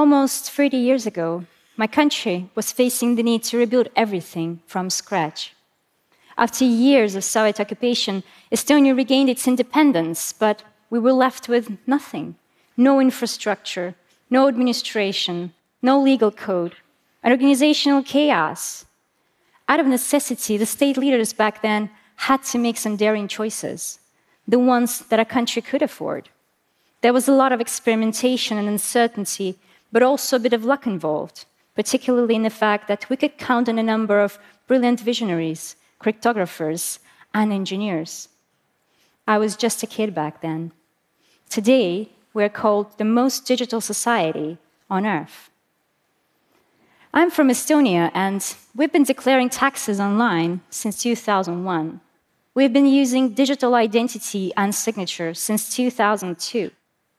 Almost 0.00 0.50
30 0.52 0.78
years 0.78 1.06
ago, 1.06 1.44
my 1.76 1.86
country 1.86 2.48
was 2.54 2.72
facing 2.72 3.16
the 3.16 3.22
need 3.22 3.42
to 3.42 3.58
rebuild 3.58 3.90
everything 3.94 4.60
from 4.64 4.88
scratch. 4.88 5.52
After 6.38 6.64
years 6.64 7.14
of 7.14 7.22
Soviet 7.22 7.60
occupation, 7.60 8.22
Estonia 8.50 8.96
regained 8.96 9.28
its 9.28 9.46
independence, 9.46 10.32
but 10.32 10.62
we 10.88 10.98
were 10.98 11.12
left 11.12 11.50
with 11.50 11.76
nothing 11.86 12.36
no 12.78 12.98
infrastructure, 12.98 13.94
no 14.30 14.48
administration, 14.48 15.52
no 15.82 16.00
legal 16.00 16.30
code, 16.30 16.76
an 17.22 17.32
organizational 17.32 18.02
chaos. 18.02 18.86
Out 19.68 19.80
of 19.80 19.86
necessity, 19.86 20.56
the 20.56 20.64
state 20.64 20.96
leaders 20.96 21.34
back 21.34 21.60
then 21.60 21.90
had 22.26 22.42
to 22.44 22.58
make 22.58 22.78
some 22.78 22.96
daring 22.96 23.28
choices, 23.28 23.98
the 24.48 24.58
ones 24.58 25.00
that 25.10 25.20
a 25.20 25.32
country 25.36 25.60
could 25.60 25.82
afford. 25.82 26.30
There 27.02 27.12
was 27.12 27.28
a 27.28 27.38
lot 27.42 27.52
of 27.52 27.60
experimentation 27.60 28.56
and 28.56 28.66
uncertainty, 28.66 29.58
but 29.92 30.02
also 30.02 30.36
a 30.36 30.40
bit 30.40 30.52
of 30.52 30.64
luck 30.64 30.86
involved, 30.86 31.44
particularly 31.74 32.34
in 32.34 32.42
the 32.42 32.50
fact 32.50 32.88
that 32.88 33.08
we 33.08 33.16
could 33.16 33.38
count 33.38 33.68
on 33.68 33.78
a 33.78 33.82
number 33.82 34.20
of 34.20 34.38
brilliant 34.66 35.00
visionaries 35.00 35.76
cryptographers, 36.00 36.98
and 37.34 37.52
engineers. 37.52 38.28
I 39.26 39.38
was 39.38 39.54
just 39.54 39.82
a 39.82 39.86
kid 39.86 40.14
back 40.14 40.40
then. 40.40 40.72
Today, 41.48 42.08
we're 42.32 42.48
called 42.48 42.96
the 42.98 43.04
most 43.04 43.44
digital 43.44 43.80
society 43.80 44.58
on 44.88 45.06
Earth. 45.06 45.50
I'm 47.12 47.30
from 47.30 47.48
Estonia, 47.48 48.10
and 48.14 48.40
we've 48.74 48.92
been 48.92 49.04
declaring 49.04 49.48
taxes 49.48 50.00
online 50.00 50.60
since 50.70 51.02
2001. 51.02 52.00
We've 52.54 52.72
been 52.72 52.86
using 52.86 53.34
digital 53.34 53.74
identity 53.74 54.52
and 54.56 54.74
signature 54.74 55.34
since 55.34 55.74
2002. 55.74 56.70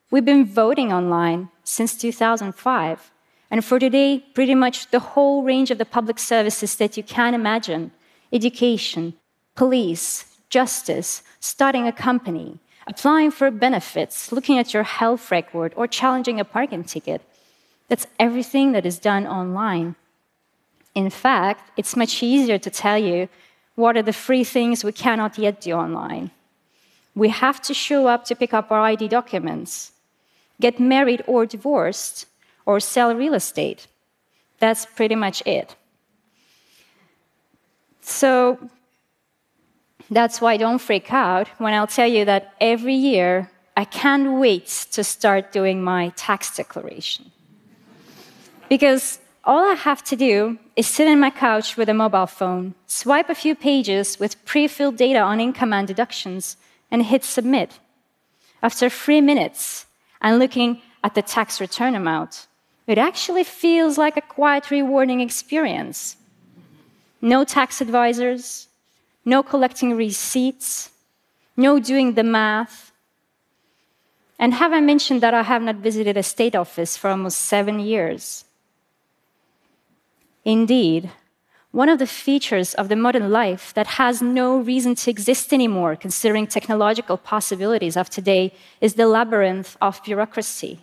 We've 0.09 0.25
been 0.25 0.45
voting 0.45 0.91
online 0.91 1.49
since 1.71 1.95
2005. 1.95 3.11
And 3.49 3.63
for 3.63 3.79
today, 3.79 4.19
pretty 4.33 4.55
much 4.55 4.91
the 4.91 4.99
whole 5.11 5.41
range 5.43 5.71
of 5.71 5.77
the 5.77 5.85
public 5.97 6.19
services 6.19 6.75
that 6.75 6.97
you 6.97 7.03
can 7.03 7.33
imagine 7.33 7.91
education, 8.33 9.13
police, 9.55 10.25
justice, 10.49 11.23
starting 11.39 11.87
a 11.87 11.93
company, 11.93 12.59
applying 12.87 13.31
for 13.31 13.49
benefits, 13.51 14.31
looking 14.33 14.57
at 14.57 14.73
your 14.73 14.83
health 14.83 15.31
record, 15.31 15.71
or 15.77 15.87
challenging 15.87 16.39
a 16.39 16.45
parking 16.45 16.83
ticket. 16.83 17.21
That's 17.87 18.07
everything 18.19 18.73
that 18.73 18.85
is 18.85 18.99
done 18.99 19.25
online. 19.25 19.95
In 20.93 21.09
fact, 21.09 21.71
it's 21.77 21.95
much 21.95 22.21
easier 22.21 22.57
to 22.59 22.69
tell 22.69 22.97
you 22.97 23.29
what 23.75 23.95
are 23.95 24.03
the 24.03 24.21
free 24.27 24.43
things 24.43 24.83
we 24.83 24.91
cannot 24.91 25.37
yet 25.37 25.61
do 25.61 25.71
online. 25.71 26.31
We 27.15 27.29
have 27.29 27.61
to 27.61 27.73
show 27.73 28.07
up 28.07 28.25
to 28.25 28.35
pick 28.35 28.53
up 28.53 28.71
our 28.71 28.81
ID 28.81 29.07
documents, 29.07 29.93
get 30.61 30.79
married 30.79 31.21
or 31.27 31.45
divorced, 31.45 32.25
or 32.65 32.79
sell 32.79 33.13
real 33.15 33.33
estate. 33.33 33.87
That's 34.59 34.85
pretty 34.85 35.15
much 35.15 35.41
it. 35.45 35.75
So 38.01 38.57
that's 40.09 40.41
why 40.41 40.57
don't 40.57 40.79
freak 40.79 41.11
out 41.11 41.47
when 41.57 41.73
I'll 41.73 41.87
tell 41.87 42.07
you 42.07 42.25
that 42.25 42.53
every 42.59 42.95
year 42.95 43.49
I 43.75 43.85
can't 43.85 44.39
wait 44.39 44.67
to 44.91 45.03
start 45.03 45.51
doing 45.51 45.83
my 45.83 46.09
tax 46.15 46.55
declaration. 46.55 47.31
because 48.69 49.19
all 49.43 49.63
I 49.71 49.73
have 49.73 50.01
to 50.05 50.15
do 50.15 50.57
is 50.75 50.87
sit 50.87 51.07
on 51.07 51.19
my 51.19 51.31
couch 51.31 51.75
with 51.75 51.89
a 51.89 51.93
mobile 51.93 52.27
phone, 52.27 52.73
swipe 52.87 53.29
a 53.29 53.35
few 53.35 53.53
pages 53.55 54.19
with 54.19 54.43
pre 54.45 54.67
filled 54.67 54.97
data 54.97 55.19
on 55.19 55.41
income 55.41 55.73
and 55.73 55.87
deductions, 55.87 56.57
and 56.91 57.03
hit 57.03 57.23
submit. 57.23 57.79
After 58.63 58.89
three 58.89 59.19
minutes 59.21 59.87
and 60.21 60.39
looking 60.39 60.81
at 61.03 61.15
the 61.15 61.21
tax 61.21 61.59
return 61.59 61.95
amount, 61.95 62.47
it 62.87 62.97
actually 62.97 63.43
feels 63.43 63.97
like 63.97 64.17
a 64.17 64.21
quite 64.21 64.71
rewarding 64.71 65.21
experience 65.21 66.17
no 67.23 67.43
tax 67.43 67.81
advisors, 67.81 68.67
no 69.23 69.43
collecting 69.43 69.95
receipts, 69.95 70.89
no 71.55 71.79
doing 71.79 72.15
the 72.15 72.23
math. 72.23 72.91
And 74.39 74.55
have 74.55 74.73
I 74.73 74.81
mentioned 74.81 75.21
that 75.21 75.35
I 75.35 75.43
have 75.43 75.61
not 75.61 75.75
visited 75.75 76.17
a 76.17 76.23
state 76.23 76.55
office 76.55 76.97
for 76.97 77.11
almost 77.11 77.37
seven 77.37 77.79
years? 77.79 78.45
Indeed, 80.43 81.11
one 81.71 81.87
of 81.87 81.99
the 81.99 82.07
features 82.07 82.73
of 82.73 82.89
the 82.89 82.95
modern 82.95 83.31
life 83.31 83.73
that 83.73 83.87
has 83.87 84.21
no 84.21 84.57
reason 84.57 84.93
to 84.95 85.09
exist 85.09 85.53
anymore, 85.53 85.95
considering 85.95 86.45
technological 86.45 87.17
possibilities 87.17 87.95
of 87.95 88.09
today, 88.09 88.53
is 88.81 88.95
the 88.95 89.07
labyrinth 89.07 89.77
of 89.81 90.03
bureaucracy. 90.03 90.79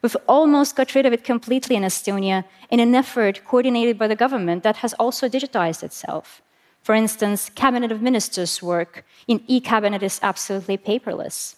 We've 0.00 0.16
almost 0.26 0.76
got 0.76 0.94
rid 0.94 1.06
of 1.06 1.12
it 1.12 1.24
completely 1.24 1.76
in 1.76 1.82
Estonia 1.82 2.44
in 2.70 2.80
an 2.80 2.94
effort 2.94 3.44
coordinated 3.44 3.98
by 3.98 4.08
the 4.08 4.16
government 4.16 4.62
that 4.62 4.76
has 4.76 4.94
also 4.94 5.28
digitized 5.28 5.82
itself. 5.82 6.42
For 6.82 6.94
instance, 6.94 7.50
cabinet 7.54 7.92
of 7.92 8.02
ministers 8.02 8.62
work 8.62 9.04
in 9.26 9.42
e-cabinet 9.46 10.02
is 10.02 10.20
absolutely 10.22 10.76
paperless. 10.76 11.56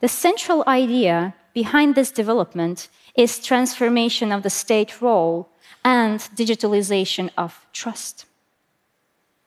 The 0.00 0.08
central 0.08 0.62
idea 0.68 1.34
behind 1.52 1.96
this 1.96 2.12
development 2.12 2.88
is 3.16 3.40
transformation 3.40 4.30
of 4.30 4.44
the 4.44 4.50
state 4.50 5.02
role 5.02 5.48
and 5.84 6.20
digitalization 6.34 7.30
of 7.36 7.66
trust. 7.72 8.26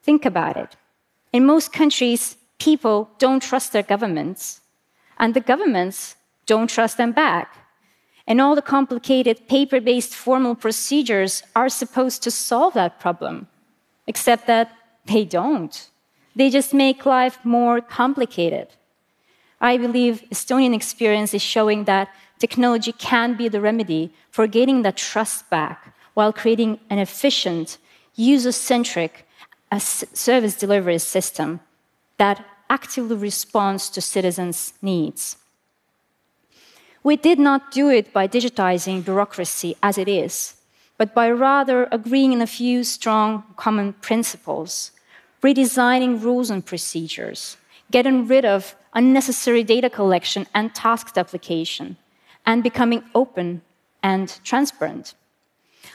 Think 0.03 0.25
about 0.25 0.57
it. 0.57 0.75
In 1.31 1.45
most 1.45 1.71
countries, 1.71 2.37
people 2.57 3.09
don't 3.19 3.41
trust 3.41 3.71
their 3.71 3.83
governments, 3.83 4.61
and 5.17 5.33
the 5.33 5.39
governments 5.39 6.15
don't 6.45 6.69
trust 6.69 6.97
them 6.97 7.11
back. 7.11 7.55
And 8.27 8.39
all 8.39 8.55
the 8.55 8.61
complicated 8.61 9.47
paper 9.47 9.79
based 9.81 10.13
formal 10.13 10.55
procedures 10.55 11.43
are 11.55 11.69
supposed 11.69 12.23
to 12.23 12.31
solve 12.31 12.73
that 12.73 12.99
problem, 12.99 13.47
except 14.07 14.47
that 14.47 14.71
they 15.05 15.25
don't. 15.25 15.89
They 16.35 16.49
just 16.49 16.73
make 16.73 17.05
life 17.05 17.39
more 17.43 17.81
complicated. 17.81 18.67
I 19.59 19.77
believe 19.77 20.23
Estonian 20.31 20.73
experience 20.73 21.33
is 21.33 21.41
showing 21.41 21.83
that 21.85 22.09
technology 22.39 22.93
can 22.93 23.35
be 23.35 23.47
the 23.47 23.61
remedy 23.61 24.11
for 24.31 24.47
getting 24.47 24.81
that 24.81 24.97
trust 24.97 25.49
back 25.49 25.93
while 26.13 26.33
creating 26.33 26.79
an 26.89 26.99
efficient, 26.99 27.77
user 28.15 28.51
centric 28.51 29.27
uh, 29.71 29.79
service 29.79 30.55
delivery 30.55 30.99
system 30.99 31.59
that 32.17 32.45
actively 32.69 33.15
responds 33.15 33.89
to 33.89 34.01
citizens' 34.01 34.73
needs. 34.81 35.37
We 37.03 37.15
did 37.17 37.39
not 37.39 37.71
do 37.71 37.89
it 37.89 38.13
by 38.13 38.27
digitizing 38.27 39.03
bureaucracy 39.03 39.75
as 39.81 39.97
it 39.97 40.07
is, 40.07 40.55
but 40.97 41.15
by 41.15 41.31
rather 41.31 41.87
agreeing 41.91 42.33
on 42.33 42.41
a 42.41 42.47
few 42.47 42.83
strong 42.83 43.43
common 43.55 43.93
principles, 43.93 44.91
redesigning 45.41 46.21
rules 46.21 46.51
and 46.51 46.63
procedures, 46.63 47.57
getting 47.89 48.27
rid 48.27 48.45
of 48.45 48.75
unnecessary 48.93 49.63
data 49.63 49.89
collection 49.89 50.45
and 50.53 50.75
task 50.75 51.13
duplication, 51.13 51.97
and 52.45 52.61
becoming 52.61 53.03
open 53.15 53.61
and 54.03 54.39
transparent. 54.43 55.15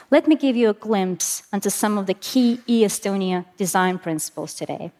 Let 0.09 0.27
me 0.27 0.35
give 0.35 0.55
you 0.55 0.69
a 0.69 0.73
glimpse 0.73 1.43
into 1.51 1.69
some 1.69 1.97
of 1.97 2.05
the 2.05 2.13
key 2.13 2.61
e-Estonia 2.65 3.45
design 3.57 3.99
principles 3.99 4.53
today. 4.53 4.91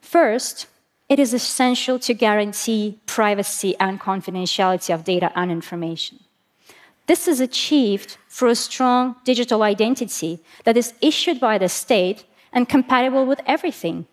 First, 0.00 0.66
it 1.08 1.18
is 1.18 1.34
essential 1.34 1.98
to 1.98 2.14
guarantee 2.14 2.98
privacy 3.04 3.76
and 3.78 4.00
confidentiality 4.00 4.94
of 4.94 5.04
data 5.04 5.30
and 5.34 5.50
information. 5.50 6.20
This 7.06 7.28
is 7.28 7.40
achieved 7.40 8.16
through 8.28 8.50
a 8.50 8.54
strong 8.54 9.16
digital 9.24 9.62
identity 9.62 10.38
that 10.64 10.76
is 10.76 10.94
issued 11.02 11.38
by 11.40 11.58
the 11.58 11.68
state 11.68 12.24
and 12.52 12.68
compatible 12.68 13.26
with 13.26 13.40
everything. 13.46 14.06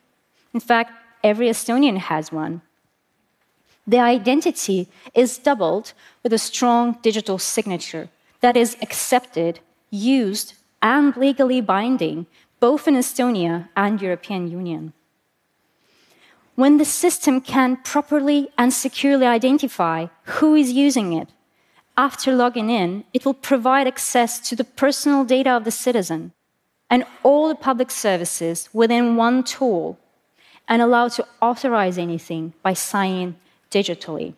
In 0.53 0.59
fact, 0.59 0.91
every 1.23 1.47
Estonian 1.47 1.97
has 1.97 2.31
one. 2.31 2.62
The 3.86 4.00
identity 4.00 4.89
is 5.13 5.38
doubled 5.38 5.94
with 6.24 6.33
a 6.33 6.38
strong 6.38 6.97
digital 7.01 7.38
signature 7.38 8.09
that 8.42 8.57
is 8.57 8.78
accepted, 8.81 9.60
used, 9.89 10.54
and 10.81 11.16
legally 11.18 11.62
binding 11.62 12.28
both 12.60 12.88
in 12.88 12.95
Estonia 12.95 13.69
and 13.75 14.01
European 14.01 14.50
Union. 14.50 14.94
When 16.56 16.78
the 16.78 16.86
system 16.86 17.39
can 17.39 17.78
properly 17.78 18.50
and 18.57 18.74
securely 18.74 19.28
identify 19.28 20.07
who 20.24 20.56
is 20.56 20.72
using 20.72 21.13
it, 21.13 21.30
after 21.95 22.36
logging 22.36 22.69
in, 22.69 23.04
it 23.13 23.25
will 23.25 23.34
provide 23.34 23.88
access 23.88 24.39
to 24.50 24.56
the 24.56 24.63
personal 24.63 25.24
data 25.24 25.51
of 25.51 25.66
the 25.66 25.72
citizen 25.72 26.31
and 26.89 27.06
all 27.24 27.48
the 27.48 27.56
public 27.56 27.92
services 27.92 28.69
within 28.74 29.16
one 29.16 29.44
tool 29.44 30.00
and 30.68 30.81
allow 30.81 31.07
to 31.07 31.25
authorize 31.42 31.98
anything 31.98 32.54
by 32.62 32.74
signing 32.74 33.36
digitally. 33.72 34.34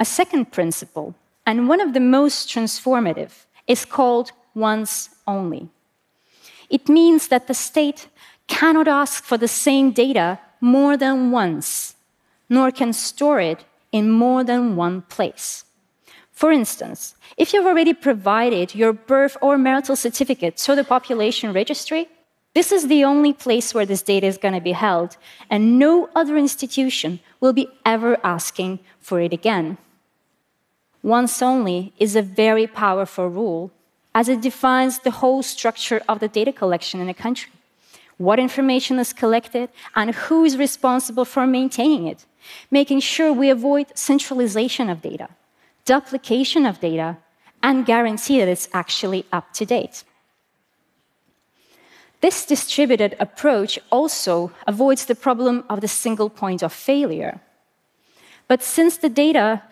A 0.00 0.04
second 0.04 0.52
principle, 0.52 1.14
and 1.46 1.68
one 1.68 1.80
of 1.80 1.92
the 1.92 2.00
most 2.00 2.48
transformative, 2.48 3.46
is 3.66 3.84
called 3.84 4.32
once 4.54 5.10
only. 5.26 5.68
It 6.70 6.88
means 6.88 7.28
that 7.28 7.46
the 7.46 7.54
state 7.54 8.08
cannot 8.46 8.88
ask 8.88 9.24
for 9.24 9.38
the 9.38 9.48
same 9.48 9.90
data 9.90 10.38
more 10.60 10.96
than 10.96 11.30
once, 11.30 11.96
nor 12.48 12.70
can 12.70 12.92
store 12.92 13.40
it 13.40 13.64
in 13.92 14.10
more 14.10 14.44
than 14.44 14.76
one 14.76 15.02
place. 15.02 15.64
For 16.32 16.50
instance, 16.50 17.14
if 17.36 17.52
you've 17.52 17.66
already 17.66 17.94
provided 17.94 18.74
your 18.74 18.92
birth 18.92 19.36
or 19.40 19.56
marital 19.56 19.96
certificate 19.96 20.56
to 20.58 20.74
the 20.74 20.84
population 20.84 21.52
registry, 21.52 22.08
this 22.54 22.70
is 22.70 22.88
the 22.88 23.04
only 23.04 23.32
place 23.32 23.74
where 23.74 23.86
this 23.86 24.02
data 24.02 24.26
is 24.26 24.38
going 24.38 24.54
to 24.54 24.60
be 24.60 24.72
held, 24.72 25.16
and 25.50 25.78
no 25.78 26.08
other 26.14 26.36
institution 26.36 27.20
will 27.40 27.52
be 27.52 27.68
ever 27.84 28.18
asking 28.24 28.78
for 29.00 29.20
it 29.20 29.32
again. 29.32 29.76
Once 31.04 31.42
only 31.42 31.92
is 31.98 32.16
a 32.16 32.22
very 32.22 32.66
powerful 32.66 33.28
rule, 33.28 33.70
as 34.14 34.28
it 34.28 34.40
defines 34.40 35.00
the 35.00 35.10
whole 35.20 35.42
structure 35.42 36.00
of 36.08 36.18
the 36.18 36.28
data 36.28 36.50
collection 36.50 36.98
in 36.98 37.08
a 37.10 37.14
country. 37.14 37.52
What 38.16 38.38
information 38.38 38.98
is 38.98 39.12
collected, 39.12 39.68
and 39.94 40.14
who 40.14 40.44
is 40.44 40.56
responsible 40.56 41.26
for 41.26 41.46
maintaining 41.46 42.06
it, 42.06 42.24
making 42.70 43.00
sure 43.00 43.32
we 43.32 43.50
avoid 43.50 43.86
centralization 43.94 44.88
of 44.88 45.02
data 45.02 45.28
duplication 45.84 46.64
of 46.66 46.80
data, 46.80 47.18
and 47.62 47.86
guarantee 47.86 48.38
that 48.38 48.48
it's 48.48 48.68
actually 48.72 49.24
up 49.32 49.52
to 49.54 49.64
date. 49.64 50.04
This 52.20 52.46
distributed 52.46 53.16
approach 53.20 53.78
also 53.90 54.50
avoids 54.66 55.04
the 55.04 55.14
problem 55.14 55.64
of 55.68 55.80
the 55.80 55.88
single 55.88 56.30
point 56.30 56.62
of 56.62 56.72
failure. 56.72 57.40
But 58.48 58.62
since 58.62 58.96
the 58.96 59.08
data 59.08 59.62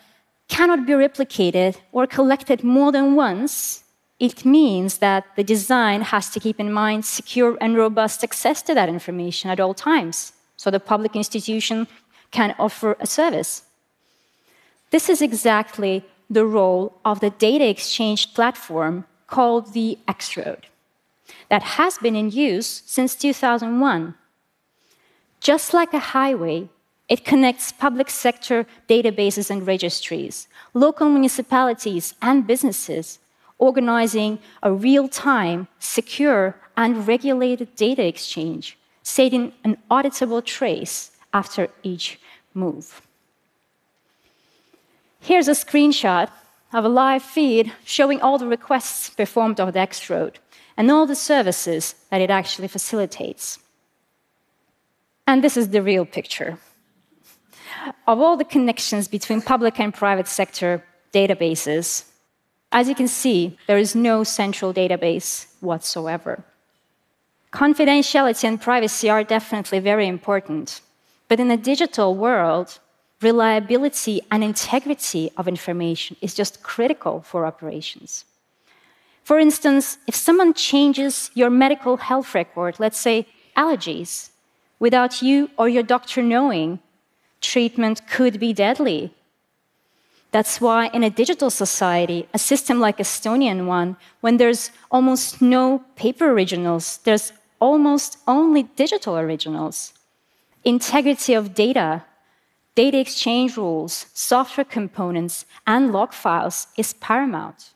cannot 0.57 0.85
be 0.87 0.93
replicated 0.93 1.73
or 1.93 2.07
collected 2.07 2.63
more 2.63 2.93
than 2.93 3.17
once, 3.17 3.85
it 4.21 4.45
means 4.45 4.99
that 4.99 5.25
the 5.37 5.43
design 5.55 6.03
has 6.13 6.29
to 6.31 6.39
keep 6.45 6.61
in 6.61 6.71
mind 6.71 7.07
secure 7.07 7.57
and 7.63 7.75
robust 7.75 8.23
access 8.23 8.61
to 8.63 8.75
that 8.75 8.91
information 8.97 9.51
at 9.51 9.61
all 9.61 9.75
times, 9.75 10.35
so 10.57 10.71
the 10.71 10.87
public 10.93 11.17
institution 11.17 11.89
can 12.31 12.55
offer 12.59 12.97
a 13.01 13.07
service. 13.07 13.63
This 14.91 15.09
is 15.09 15.23
exactly 15.23 16.05
the 16.29 16.45
role 16.45 16.85
of 17.03 17.21
the 17.21 17.31
data 17.31 17.67
exchange 17.67 18.35
platform 18.35 19.07
called 19.27 19.73
the 19.73 19.99
X-Road 20.07 20.67
that 21.49 21.63
has 21.79 21.97
been 21.97 22.17
in 22.23 22.31
use 22.31 22.83
since 22.85 23.15
2001. 23.15 24.15
Just 25.41 25.73
like 25.73 25.95
a 25.95 26.09
highway, 26.17 26.69
it 27.13 27.27
connects 27.27 27.73
public 27.73 28.09
sector 28.09 28.65
databases 28.89 29.51
and 29.51 29.67
registries, 29.67 30.49
local 30.73 31.11
municipalities 31.11 32.15
and 32.23 32.47
businesses, 32.47 33.19
organizing 33.59 34.39
a 34.63 34.73
real 34.73 35.07
time, 35.09 35.69
secure, 35.79 36.57
and 36.75 37.07
regulated 37.07 37.77
data 37.77 38.03
exchange, 38.07 38.79
setting 39.03 39.53
an 39.63 39.77
auditable 39.91 40.43
trace 40.43 41.11
after 41.35 41.69
each 41.83 42.19
move. 42.55 43.03
Here's 45.21 45.49
a 45.49 45.63
screenshot 45.65 46.31
of 46.73 46.87
a 46.87 46.89
live 46.89 47.23
feed 47.23 47.75
showing 47.85 48.23
all 48.23 48.39
the 48.39 48.47
requests 48.47 49.11
performed 49.11 49.61
on 49.61 49.71
the 49.71 49.81
X-Road 49.81 50.39
and 50.79 50.91
all 50.91 51.05
the 51.05 51.23
services 51.33 51.95
that 52.09 52.23
it 52.23 52.31
actually 52.31 52.69
facilitates. 52.69 53.59
And 55.27 55.45
this 55.45 55.59
is 55.59 55.69
the 55.69 55.83
real 55.83 56.07
picture. 56.07 56.59
Of 58.07 58.21
all 58.21 58.37
the 58.37 58.45
connections 58.45 59.09
between 59.09 59.43
public 59.43 59.79
and 59.81 59.95
private 59.95 60.29
sector 60.29 60.85
databases, 61.13 62.05
as 62.71 62.89
you 62.89 62.95
can 62.95 63.09
see, 63.09 63.59
there 63.67 63.79
is 63.79 63.95
no 63.95 64.25
central 64.25 64.73
database 64.73 65.47
whatsoever. 65.61 66.45
Confidentiality 67.53 68.45
and 68.45 68.61
privacy 68.61 69.11
are 69.11 69.23
definitely 69.23 69.79
very 69.79 70.09
important, 70.09 70.81
but 71.29 71.39
in 71.39 71.51
a 71.51 71.57
digital 71.57 72.15
world, 72.17 72.79
reliability 73.21 74.21
and 74.31 74.43
integrity 74.43 75.31
of 75.37 75.47
information 75.47 76.17
is 76.21 76.35
just 76.35 76.63
critical 76.63 77.21
for 77.21 77.47
operations. 77.47 78.25
For 79.23 79.39
instance, 79.39 79.99
if 80.09 80.15
someone 80.15 80.55
changes 80.55 81.31
your 81.35 81.51
medical 81.51 81.99
health 81.99 82.35
record, 82.35 82.81
let's 82.81 82.99
say 82.99 83.27
allergies, 83.57 84.31
without 84.81 85.23
you 85.23 85.51
or 85.57 85.69
your 85.69 85.85
doctor 85.85 86.23
knowing, 86.23 86.81
treatment 87.43 88.07
could 88.09 88.41
be 88.41 88.53
deadly. 88.53 89.13
That's 90.31 90.61
why, 90.61 90.87
in 90.95 91.05
a 91.05 91.11
digital 91.11 91.51
society, 91.51 92.27
a 92.33 92.39
system 92.39 92.81
like 92.81 92.97
Estonian 92.97 93.67
one, 93.67 93.97
when 94.23 94.39
there's 94.39 94.71
almost 94.91 95.43
no 95.43 95.85
paper 95.97 96.31
originals, 96.31 96.99
there's 97.05 97.33
almost 97.61 98.17
only 98.27 98.63
digital 98.63 99.19
originals. 99.19 99.93
Integrity 100.65 101.35
of 101.35 101.55
data 101.55 102.05
data 102.75 102.99
exchange 102.99 103.57
rules, 103.57 104.07
software 104.15 104.65
components, 104.65 105.45
and 105.67 105.93
log 105.93 106.13
files 106.13 106.69
is 106.77 106.95
paramount. 106.95 107.71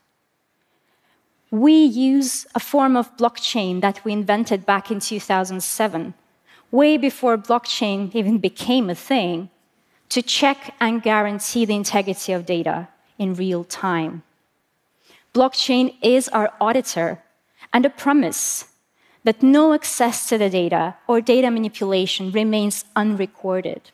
We 1.50 1.84
use 1.84 2.46
a 2.54 2.60
form 2.60 2.96
of 2.96 3.16
blockchain 3.16 3.80
that 3.82 4.04
we 4.04 4.12
invented 4.12 4.66
back 4.66 4.90
in 4.90 5.00
2007, 5.00 6.14
way 6.70 6.96
before 6.96 7.36
blockchain 7.38 8.14
even 8.14 8.38
became 8.38 8.90
a 8.90 8.94
thing, 8.94 9.50
to 10.08 10.22
check 10.22 10.74
and 10.80 11.02
guarantee 11.02 11.64
the 11.64 11.74
integrity 11.74 12.32
of 12.32 12.46
data 12.46 12.88
in 13.18 13.34
real 13.34 13.64
time. 13.64 14.22
Blockchain 15.34 15.94
is 16.02 16.28
our 16.28 16.52
auditor 16.60 17.22
and 17.72 17.84
a 17.84 17.90
promise 17.90 18.66
that 19.24 19.42
no 19.42 19.74
access 19.74 20.28
to 20.28 20.38
the 20.38 20.48
data 20.48 20.94
or 21.08 21.20
data 21.20 21.50
manipulation 21.50 22.30
remains 22.30 22.84
unrecorded. 22.94 23.90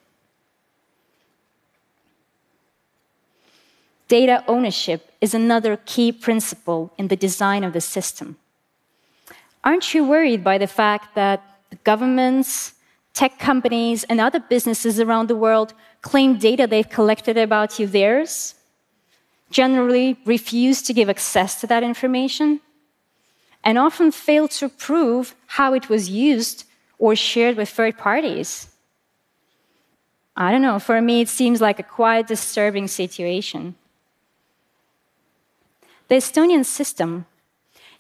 Data 4.08 4.44
ownership 4.47 5.11
is 5.23 5.32
another 5.32 5.79
key 5.87 6.12
principle 6.12 6.93
in 6.99 7.08
the 7.08 7.17
design 7.17 7.65
of 7.65 7.73
the 7.73 7.81
system. 7.81 8.37
Aren't 9.65 9.94
you 9.94 10.05
worried 10.05 10.44
by 10.44 10.58
the 10.58 10.67
fact 10.67 11.15
that 11.15 11.43
the 11.70 11.76
governments, 11.76 12.75
tech 13.15 13.38
companies, 13.38 14.05
and 14.05 14.20
other 14.20 14.41
businesses 14.41 15.00
around 15.00 15.29
the 15.29 15.43
world 15.47 15.73
claim 16.03 16.37
data 16.37 16.67
they've 16.67 16.89
collected 16.89 17.39
about 17.39 17.79
you 17.79 17.87
theirs, 17.87 18.55
generally 19.51 20.17
refuse 20.25 20.83
to 20.83 20.93
give 20.93 21.09
access 21.09 21.61
to 21.61 21.67
that 21.69 21.83
information, 21.83 22.61
and 23.65 23.79
often 23.79 24.11
fail 24.11 24.49
to 24.49 24.69
prove 24.69 25.35
how 25.47 25.73
it 25.73 25.89
was 25.89 26.11
used 26.11 26.65
or 26.99 27.15
shared 27.15 27.57
with 27.57 27.69
third 27.69 27.97
parties? 27.97 28.69
I 30.37 30.51
don't 30.51 30.63
know, 30.63 30.79
for 30.79 31.01
me, 31.01 31.21
it 31.21 31.29
seems 31.29 31.61
like 31.61 31.79
a 31.79 31.82
quite 31.82 32.27
disturbing 32.27 32.89
situation. 32.89 33.75
The 36.09 36.17
Estonian 36.17 36.65
system 36.65 37.27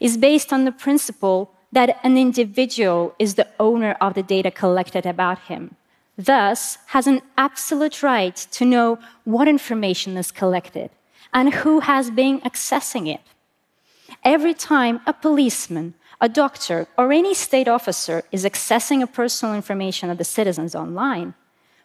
is 0.00 0.16
based 0.16 0.52
on 0.52 0.64
the 0.64 0.72
principle 0.72 1.52
that 1.70 1.98
an 2.02 2.18
individual 2.18 3.14
is 3.18 3.34
the 3.34 3.48
owner 3.60 3.96
of 4.00 4.14
the 4.14 4.22
data 4.22 4.50
collected 4.50 5.06
about 5.06 5.38
him, 5.40 5.76
thus, 6.16 6.78
has 6.86 7.06
an 7.06 7.22
absolute 7.36 8.02
right 8.02 8.36
to 8.52 8.64
know 8.64 8.98
what 9.24 9.48
information 9.48 10.16
is 10.16 10.30
collected 10.30 10.90
and 11.32 11.54
who 11.54 11.80
has 11.80 12.10
been 12.10 12.40
accessing 12.40 13.12
it. 13.12 13.20
Every 14.24 14.54
time 14.54 15.00
a 15.06 15.12
policeman, 15.12 15.94
a 16.20 16.28
doctor, 16.28 16.86
or 16.96 17.12
any 17.12 17.34
state 17.34 17.66
officer 17.66 18.22
is 18.30 18.44
accessing 18.44 19.02
a 19.02 19.06
personal 19.06 19.54
information 19.54 20.10
of 20.10 20.18
the 20.18 20.24
citizens 20.24 20.74
online, 20.74 21.34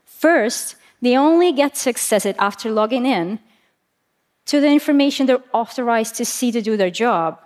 first, 0.06 0.76
they 1.02 1.18
only 1.18 1.52
get 1.52 1.76
to 1.76 1.90
access 1.90 2.26
it 2.26 2.36
after 2.38 2.70
logging 2.70 3.06
in 3.06 3.40
to 4.46 4.60
the 4.60 4.68
information 4.68 5.26
they're 5.26 5.44
authorized 5.54 6.16
to 6.16 6.26
see 6.26 6.52
to 6.52 6.62
do 6.62 6.78
their 6.78 6.90
job. 6.90 7.40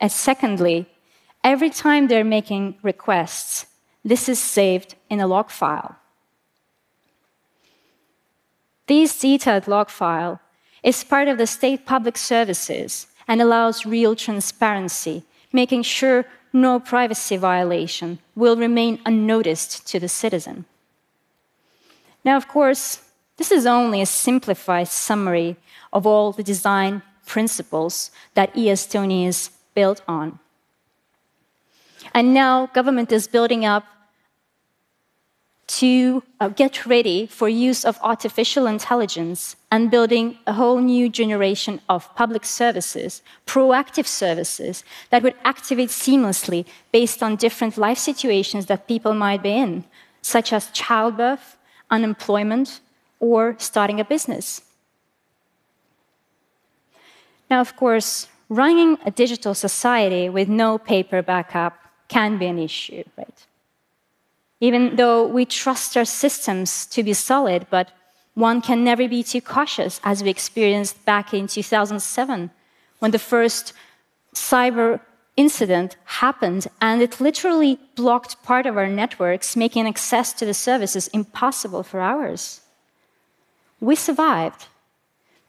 And 0.00 0.10
secondly, 0.10 0.86
every 1.42 1.70
time 1.70 2.08
they're 2.08 2.24
making 2.24 2.76
requests, 2.82 3.66
this 4.04 4.28
is 4.28 4.38
saved 4.38 4.94
in 5.08 5.20
a 5.20 5.26
log 5.26 5.50
file. 5.50 5.96
This 8.86 9.18
detailed 9.18 9.66
log 9.66 9.88
file 9.88 10.40
is 10.82 11.04
part 11.04 11.28
of 11.28 11.38
the 11.38 11.46
state 11.46 11.86
public 11.86 12.18
services 12.18 13.06
and 13.26 13.40
allows 13.40 13.86
real 13.86 14.14
transparency, 14.14 15.24
making 15.52 15.82
sure 15.82 16.26
no 16.52 16.78
privacy 16.78 17.36
violation 17.36 18.18
will 18.36 18.56
remain 18.56 19.00
unnoticed 19.06 19.86
to 19.88 19.98
the 19.98 20.08
citizen. 20.08 20.66
Now, 22.24 22.36
of 22.36 22.48
course, 22.48 23.00
this 23.36 23.50
is 23.50 23.66
only 23.66 24.00
a 24.00 24.06
simplified 24.06 24.88
summary 24.88 25.56
of 25.92 26.06
all 26.06 26.32
the 26.32 26.42
design 26.42 27.02
principles 27.26 28.10
that 28.34 28.56
e-Estonia 28.56 29.28
is 29.28 29.50
built 29.74 30.02
on. 30.06 30.38
And 32.12 32.34
now 32.34 32.66
government 32.66 33.10
is 33.10 33.26
building 33.26 33.64
up 33.64 33.84
to 35.66 36.22
uh, 36.40 36.48
get 36.48 36.84
ready 36.84 37.26
for 37.26 37.48
use 37.48 37.84
of 37.84 37.98
artificial 38.02 38.66
intelligence 38.66 39.56
and 39.70 39.90
building 39.90 40.38
a 40.46 40.52
whole 40.52 40.78
new 40.78 41.08
generation 41.08 41.80
of 41.88 42.14
public 42.16 42.44
services, 42.44 43.22
proactive 43.46 44.06
services 44.06 44.84
that 45.10 45.22
would 45.22 45.34
activate 45.44 45.88
seamlessly 45.88 46.66
based 46.92 47.22
on 47.22 47.36
different 47.36 47.78
life 47.78 47.98
situations 47.98 48.66
that 48.66 48.86
people 48.86 49.14
might 49.14 49.42
be 49.42 49.52
in, 49.52 49.84
such 50.22 50.52
as 50.52 50.70
childbirth, 50.70 51.56
unemployment, 51.90 52.80
or 53.20 53.56
starting 53.58 54.00
a 54.00 54.04
business. 54.04 54.60
Now, 57.50 57.60
of 57.60 57.76
course, 57.76 58.28
running 58.48 58.98
a 59.06 59.10
digital 59.10 59.54
society 59.54 60.28
with 60.28 60.48
no 60.48 60.78
paper 60.78 61.22
backup 61.22 61.78
can 62.08 62.38
be 62.38 62.46
an 62.46 62.58
issue, 62.58 63.02
right? 63.16 63.46
Even 64.66 64.96
though 64.96 65.26
we 65.26 65.44
trust 65.44 65.94
our 65.94 66.06
systems 66.06 66.86
to 66.86 67.02
be 67.02 67.12
solid, 67.12 67.66
but 67.68 67.90
one 68.32 68.62
can 68.62 68.82
never 68.82 69.06
be 69.06 69.22
too 69.22 69.42
cautious, 69.42 70.00
as 70.02 70.22
we 70.22 70.30
experienced 70.30 71.04
back 71.04 71.34
in 71.34 71.46
2007 71.46 72.50
when 72.98 73.10
the 73.10 73.18
first 73.18 73.74
cyber 74.34 75.00
incident 75.36 75.96
happened 76.22 76.66
and 76.80 77.02
it 77.02 77.20
literally 77.20 77.78
blocked 77.94 78.42
part 78.42 78.64
of 78.64 78.78
our 78.78 78.88
networks, 78.88 79.54
making 79.54 79.86
access 79.86 80.32
to 80.32 80.46
the 80.46 80.54
services 80.54 81.08
impossible 81.08 81.82
for 81.82 82.00
hours. 82.00 82.62
We 83.80 83.94
survived. 83.94 84.68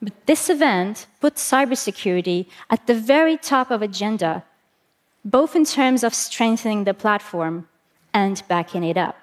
But 0.02 0.26
this 0.26 0.50
event 0.50 1.08
put 1.22 1.36
cybersecurity 1.36 2.48
at 2.70 2.86
the 2.86 2.96
very 3.14 3.38
top 3.38 3.72
of 3.72 3.82
agenda, 3.82 4.44
both 5.24 5.56
in 5.56 5.64
terms 5.64 6.04
of 6.04 6.14
strengthening 6.14 6.84
the 6.84 6.94
platform 6.94 7.70
and 8.16 8.42
backing 8.48 8.84
it 8.84 8.98
up. 8.98 9.18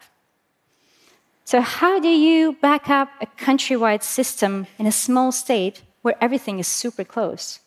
So, 1.44 1.60
how 1.60 1.98
do 1.98 2.08
you 2.08 2.52
back 2.60 2.88
up 2.88 3.08
a 3.20 3.26
countrywide 3.26 4.02
system 4.02 4.66
in 4.78 4.86
a 4.86 4.92
small 4.92 5.32
state 5.32 5.82
where 6.02 6.16
everything 6.20 6.58
is 6.60 6.68
super 6.68 7.02
close? 7.02 7.60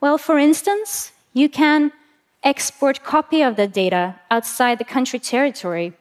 Well, 0.00 0.18
for 0.18 0.38
instance, 0.38 1.12
you 1.32 1.48
can 1.48 1.92
export 2.44 3.02
copy 3.02 3.40
of 3.42 3.56
the 3.56 3.66
data 3.66 4.20
outside 4.30 4.78
the 4.78 4.92
country 4.96 5.18
territory 5.18 5.94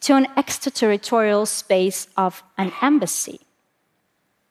to 0.00 0.16
an 0.16 0.26
extraterritorial 0.36 1.46
space 1.46 2.08
of 2.16 2.42
an 2.58 2.72
embassy. 2.80 3.40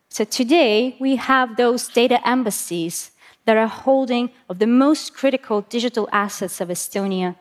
So 0.10 0.24
today 0.24 0.96
we 1.00 1.18
have 1.18 1.58
those 1.58 1.88
data 1.88 2.20
embassies 2.28 3.12
that 3.46 3.58
are 3.58 3.68
holding 3.68 4.30
of 4.48 4.60
the 4.60 4.68
most 4.68 5.14
critical 5.14 5.62
digital 5.62 6.08
assets 6.12 6.62
of 6.62 6.70
Estonia, 6.70 7.36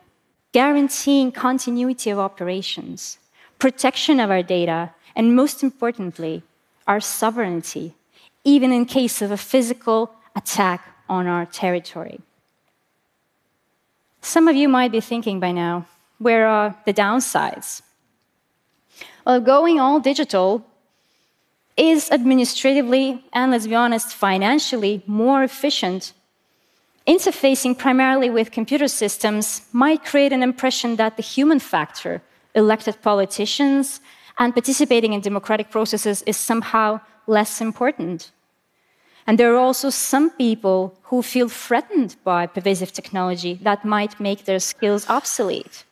guaranteeing 0.51 1.31
continuity 1.31 2.09
of 2.09 2.19
operations 2.19 3.17
protection 3.61 4.19
of 4.19 4.31
our 4.31 4.41
data, 4.41 4.89
and 5.15 5.35
most 5.35 5.61
importantly, 5.61 6.41
our 6.87 6.99
sovereignty, 6.99 7.93
even 8.43 8.71
in 8.73 8.85
case 8.85 9.21
of 9.21 9.29
a 9.29 9.37
physical 9.37 10.11
attack 10.35 10.81
on 11.07 11.27
our 11.27 11.45
territory. 11.45 12.19
Some 14.21 14.47
of 14.47 14.55
you 14.55 14.67
might 14.67 14.91
be 14.91 14.99
thinking 14.99 15.39
by 15.39 15.51
now, 15.51 15.85
where 16.17 16.47
are 16.47 16.75
the 16.85 16.93
downsides? 16.93 17.83
Well, 19.27 19.39
going 19.39 19.79
all 19.79 19.99
digital 19.99 20.65
is 21.77 22.09
administratively 22.09 23.23
and, 23.31 23.51
let's 23.51 23.67
be 23.67 23.75
honest, 23.75 24.13
financially 24.13 25.03
more 25.05 25.43
efficient. 25.43 26.13
Interfacing 27.07 27.77
primarily 27.77 28.29
with 28.29 28.51
computer 28.51 28.87
systems 28.87 29.61
might 29.71 30.05
create 30.05 30.31
an 30.31 30.43
impression 30.43 30.97
that 30.97 31.17
the 31.17 31.23
human 31.23 31.59
factor 31.59 32.21
elected 32.53 33.01
politicians 33.01 34.01
and 34.37 34.53
participating 34.53 35.13
in 35.13 35.21
democratic 35.21 35.71
processes 35.71 36.21
is 36.23 36.37
somehow 36.37 36.99
less 37.27 37.61
important. 37.61 38.31
And 39.25 39.37
there 39.37 39.53
are 39.53 39.57
also 39.57 39.89
some 39.89 40.29
people 40.31 40.97
who 41.03 41.21
feel 41.21 41.49
threatened 41.49 42.15
by 42.23 42.47
pervasive 42.47 42.91
technology 42.91 43.59
that 43.61 43.85
might 43.85 44.19
make 44.19 44.45
their 44.45 44.59
skills 44.59 45.09
obsolete. 45.09 45.85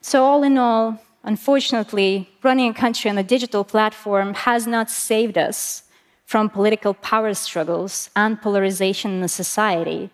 So, 0.00 0.24
all 0.24 0.42
in 0.42 0.56
all, 0.56 1.00
unfortunately, 1.24 2.30
running 2.42 2.70
a 2.70 2.74
country 2.74 3.10
on 3.10 3.18
a 3.18 3.22
digital 3.22 3.64
platform 3.64 4.34
has 4.34 4.66
not 4.66 4.90
saved 4.90 5.36
us 5.36 5.82
from 6.26 6.50
political 6.50 6.92
power 6.92 7.32
struggles 7.32 8.10
and 8.16 8.42
polarization 8.42 9.12
in 9.12 9.20
the 9.20 9.28
society, 9.28 10.10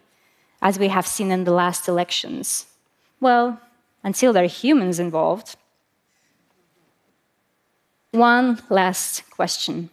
as 0.60 0.78
we 0.78 0.88
have 0.88 1.06
seen 1.06 1.32
in 1.32 1.44
the 1.44 1.52
last 1.52 1.88
elections. 1.88 2.66
Well, 3.18 3.58
until 4.04 4.32
there 4.32 4.44
are 4.44 4.60
humans 4.62 5.00
involved. 5.00 5.56
One 8.10 8.60
last 8.68 9.28
question. 9.30 9.88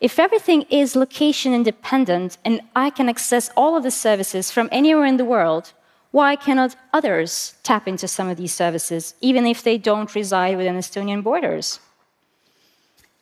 If 0.00 0.18
everything 0.18 0.62
is 0.70 0.96
location 0.96 1.52
independent 1.52 2.38
and 2.44 2.62
I 2.74 2.88
can 2.90 3.08
access 3.08 3.50
all 3.54 3.76
of 3.76 3.82
the 3.82 3.90
services 3.90 4.50
from 4.50 4.68
anywhere 4.72 5.04
in 5.04 5.18
the 5.18 5.24
world, 5.24 5.72
why 6.10 6.36
cannot 6.36 6.76
others 6.92 7.54
tap 7.62 7.86
into 7.86 8.08
some 8.08 8.28
of 8.28 8.38
these 8.38 8.54
services, 8.54 9.14
even 9.20 9.46
if 9.46 9.62
they 9.62 9.76
don't 9.76 10.14
reside 10.14 10.56
within 10.56 10.76
Estonian 10.76 11.22
borders? 11.22 11.80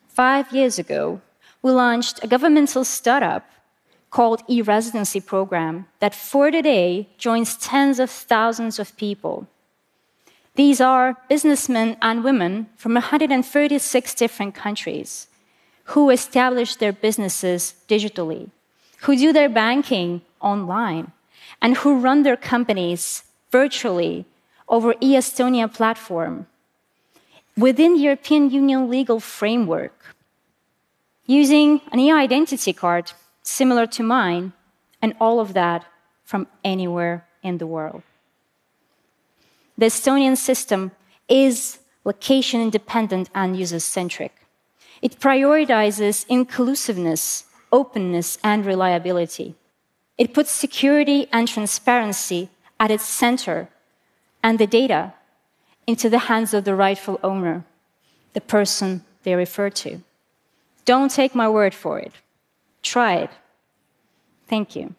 Five 0.08 0.52
years 0.52 0.78
ago, 0.78 1.20
we 1.62 1.70
launched 1.70 2.22
a 2.22 2.26
governmental 2.26 2.84
startup 2.84 3.44
called 4.10 4.42
e-residency 4.48 5.20
program 5.20 5.86
that 6.00 6.14
for 6.14 6.50
today 6.50 7.08
joins 7.18 7.56
tens 7.56 7.98
of 7.98 8.10
thousands 8.10 8.78
of 8.78 8.96
people. 8.96 9.46
These 10.54 10.80
are 10.80 11.18
businessmen 11.28 11.96
and 12.00 12.24
women 12.24 12.68
from 12.76 12.94
136 12.94 14.14
different 14.14 14.54
countries 14.54 15.28
who 15.90 16.10
establish 16.10 16.76
their 16.76 16.92
businesses 16.92 17.74
digitally, 17.88 18.50
who 19.02 19.16
do 19.16 19.32
their 19.32 19.48
banking 19.48 20.22
online, 20.40 21.12
and 21.60 21.76
who 21.76 22.00
run 22.00 22.22
their 22.22 22.36
companies 22.36 23.22
virtually 23.52 24.24
over 24.68 24.94
e-Estonia 25.00 25.72
platform. 25.72 26.46
Within 27.56 27.96
European 27.96 28.50
Union 28.50 28.90
legal 28.90 29.20
framework 29.20 30.15
using 31.26 31.80
an 31.92 31.98
e-identity 31.98 32.72
card 32.72 33.12
similar 33.42 33.86
to 33.86 34.02
mine 34.02 34.52
and 35.02 35.14
all 35.20 35.40
of 35.40 35.54
that 35.54 35.84
from 36.24 36.46
anywhere 36.64 37.26
in 37.42 37.58
the 37.58 37.66
world. 37.66 38.02
The 39.78 39.86
Estonian 39.86 40.36
system 40.36 40.92
is 41.28 41.78
location 42.04 42.60
independent 42.60 43.28
and 43.34 43.56
user 43.56 43.80
centric. 43.80 44.32
It 45.02 45.20
prioritizes 45.20 46.24
inclusiveness, 46.28 47.44
openness, 47.70 48.38
and 48.42 48.64
reliability. 48.64 49.54
It 50.16 50.32
puts 50.32 50.50
security 50.50 51.28
and 51.32 51.46
transparency 51.46 52.48
at 52.80 52.90
its 52.90 53.04
center 53.04 53.68
and 54.42 54.58
the 54.58 54.66
data 54.66 55.12
into 55.86 56.08
the 56.08 56.26
hands 56.30 56.54
of 56.54 56.64
the 56.64 56.74
rightful 56.74 57.20
owner, 57.22 57.64
the 58.32 58.40
person 58.40 59.04
they 59.24 59.34
refer 59.34 59.68
to. 59.70 60.00
Don't 60.86 61.10
take 61.10 61.34
my 61.34 61.48
word 61.48 61.74
for 61.74 61.98
it. 61.98 62.12
Try 62.82 63.16
it. 63.16 63.30
Thank 64.48 64.74
you. 64.74 64.94